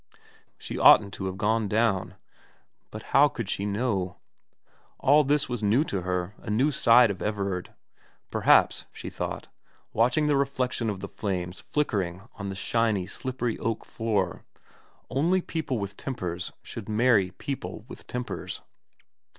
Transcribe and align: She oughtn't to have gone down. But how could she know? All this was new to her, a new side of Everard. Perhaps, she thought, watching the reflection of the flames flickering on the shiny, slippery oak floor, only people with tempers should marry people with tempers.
She 0.57 0.79
oughtn't 0.79 1.13
to 1.13 1.27
have 1.27 1.37
gone 1.37 1.67
down. 1.67 2.15
But 2.89 3.03
how 3.13 3.27
could 3.27 3.47
she 3.47 3.67
know? 3.67 4.17
All 4.97 5.23
this 5.23 5.47
was 5.47 5.61
new 5.61 5.83
to 5.83 6.01
her, 6.01 6.33
a 6.39 6.49
new 6.49 6.71
side 6.71 7.11
of 7.11 7.21
Everard. 7.21 7.75
Perhaps, 8.31 8.85
she 8.91 9.11
thought, 9.11 9.49
watching 9.93 10.25
the 10.25 10.35
reflection 10.35 10.89
of 10.89 11.01
the 11.01 11.07
flames 11.07 11.59
flickering 11.59 12.23
on 12.33 12.49
the 12.49 12.55
shiny, 12.55 13.05
slippery 13.05 13.59
oak 13.59 13.85
floor, 13.85 14.43
only 15.11 15.39
people 15.39 15.77
with 15.77 15.95
tempers 15.97 16.51
should 16.63 16.89
marry 16.89 17.29
people 17.29 17.85
with 17.87 18.07
tempers. 18.07 18.63